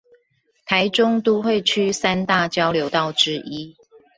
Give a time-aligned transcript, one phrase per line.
[0.65, 3.75] 臺中都會區三大交流道之一